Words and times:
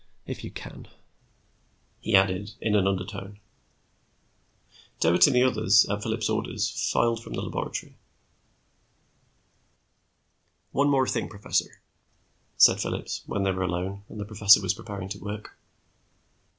If 0.25 0.43
you 0.43 0.49
can," 0.49 0.87
he 1.99 2.15
added, 2.15 2.55
in 2.59 2.75
an 2.75 2.87
undertone. 2.87 3.39
Doherty 4.99 5.29
and 5.29 5.35
the 5.35 5.43
others, 5.43 5.85
at 5.91 6.01
Phillips' 6.01 6.27
orders, 6.27 6.71
filed 6.91 7.21
from 7.23 7.33
the 7.33 7.41
laboratory. 7.43 7.95
"One 10.71 10.87
thing 11.05 11.23
more, 11.25 11.29
professor," 11.29 11.81
said 12.57 12.81
Phillips, 12.81 13.21
when 13.27 13.43
they 13.43 13.51
were 13.51 13.61
alone 13.61 14.03
and 14.09 14.19
the 14.19 14.25
professor 14.25 14.59
was 14.59 14.73
preparing 14.73 15.07
to 15.09 15.19
work. 15.19 15.55